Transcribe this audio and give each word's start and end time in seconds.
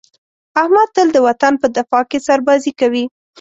احمد 0.61 0.89
تل 0.95 1.07
د 1.13 1.17
وطن 1.27 1.53
په 1.61 1.67
دفاع 1.77 2.03
کې 2.09 2.19
سربازي 2.27 2.71
کوي. 2.79 3.05